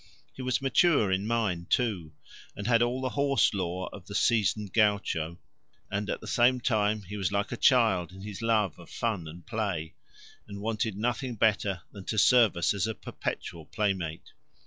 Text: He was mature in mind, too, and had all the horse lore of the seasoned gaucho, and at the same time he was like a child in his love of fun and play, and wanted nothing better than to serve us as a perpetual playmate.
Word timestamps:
He 0.33 0.41
was 0.41 0.63
mature 0.63 1.11
in 1.11 1.27
mind, 1.27 1.69
too, 1.69 2.13
and 2.55 2.65
had 2.65 2.81
all 2.81 3.01
the 3.01 3.09
horse 3.09 3.53
lore 3.53 3.87
of 3.93 4.07
the 4.07 4.15
seasoned 4.15 4.73
gaucho, 4.73 5.37
and 5.91 6.09
at 6.09 6.21
the 6.21 6.25
same 6.27 6.59
time 6.59 7.03
he 7.03 7.17
was 7.17 7.31
like 7.31 7.51
a 7.51 7.55
child 7.55 8.11
in 8.11 8.21
his 8.23 8.41
love 8.41 8.79
of 8.79 8.89
fun 8.89 9.27
and 9.27 9.45
play, 9.45 9.93
and 10.47 10.59
wanted 10.59 10.97
nothing 10.97 11.35
better 11.35 11.83
than 11.91 12.05
to 12.05 12.17
serve 12.17 12.57
us 12.57 12.73
as 12.73 12.87
a 12.87 12.95
perpetual 12.95 13.67
playmate. 13.67 14.31